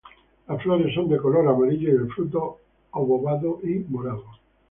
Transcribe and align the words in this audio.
Las 0.47 0.63
flores 0.63 0.95
son 0.95 1.09
de 1.09 1.17
color 1.19 1.47
amarillo 1.47 1.89
y 1.89 1.91
el 1.91 2.11
fruto 2.11 2.57
obovado 2.91 3.59
y 3.61 3.85
morado. 3.87 4.25